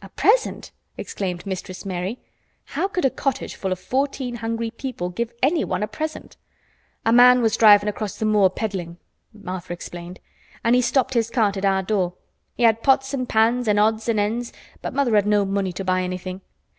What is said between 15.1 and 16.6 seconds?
had no money to buy anythin'.